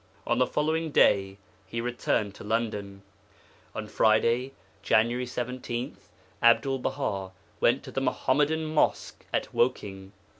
[0.25, 3.03] On the following day He returned to London.
[3.75, 5.27] On Friday, Jan.
[5.27, 5.95] 17,
[6.41, 10.11] Abdul Baha went to the Muhammadan Mosque at Woking.